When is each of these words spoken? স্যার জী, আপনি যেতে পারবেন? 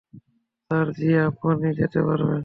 স্যার 0.71 0.87
জী, 0.97 1.09
আপনি 1.27 1.69
যেতে 1.79 1.99
পারবেন? 2.07 2.39